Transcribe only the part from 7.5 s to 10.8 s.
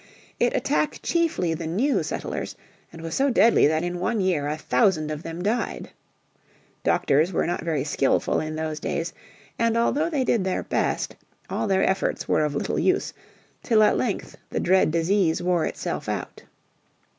very skilful in those days, and although they did their